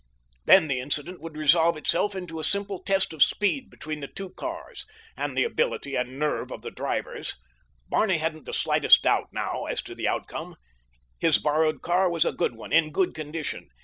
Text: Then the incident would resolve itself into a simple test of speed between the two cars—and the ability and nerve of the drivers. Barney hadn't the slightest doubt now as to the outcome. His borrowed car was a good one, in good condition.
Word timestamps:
Then 0.45 0.67
the 0.67 0.79
incident 0.79 1.21
would 1.21 1.37
resolve 1.37 1.77
itself 1.77 2.15
into 2.15 2.39
a 2.39 2.43
simple 2.43 2.79
test 2.81 3.13
of 3.13 3.21
speed 3.21 3.69
between 3.69 3.99
the 3.99 4.07
two 4.07 4.31
cars—and 4.31 5.37
the 5.37 5.43
ability 5.43 5.93
and 5.95 6.17
nerve 6.17 6.51
of 6.51 6.63
the 6.63 6.71
drivers. 6.71 7.35
Barney 7.87 8.17
hadn't 8.17 8.45
the 8.45 8.51
slightest 8.55 9.03
doubt 9.03 9.27
now 9.31 9.65
as 9.65 9.79
to 9.83 9.93
the 9.93 10.07
outcome. 10.07 10.55
His 11.19 11.37
borrowed 11.37 11.83
car 11.83 12.09
was 12.09 12.25
a 12.25 12.31
good 12.33 12.55
one, 12.55 12.73
in 12.73 12.91
good 12.91 13.13
condition. 13.13 13.69